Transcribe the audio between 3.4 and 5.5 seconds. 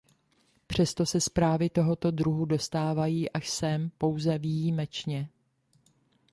sem pouze výjimečně.